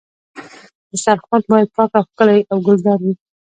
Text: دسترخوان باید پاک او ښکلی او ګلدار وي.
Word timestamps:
دسترخوان 0.89 1.41
باید 1.51 1.69
پاک 1.75 1.91
او 1.97 2.03
ښکلی 2.09 2.39
او 2.51 2.57
ګلدار 2.67 2.99
وي. 3.03 3.13